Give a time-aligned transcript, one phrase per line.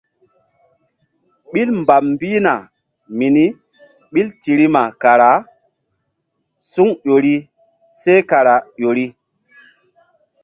[1.51, 2.53] Ɓil mbam mbihna
[3.17, 3.45] mini
[4.11, 5.29] ɓil tirim kara
[6.71, 7.35] suŋ ƴo ri
[8.01, 9.05] seh kara ƴo ri.